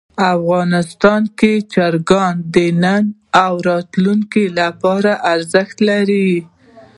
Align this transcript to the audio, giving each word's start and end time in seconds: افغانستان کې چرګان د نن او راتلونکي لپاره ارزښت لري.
افغانستان 0.35 1.21
کې 1.39 1.53
چرګان 1.73 2.35
د 2.53 2.55
نن 2.83 3.03
او 3.43 3.53
راتلونکي 3.69 4.45
لپاره 4.59 5.11
ارزښت 5.33 5.77
لري. 5.89 6.29